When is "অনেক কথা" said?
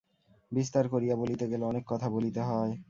1.65-2.07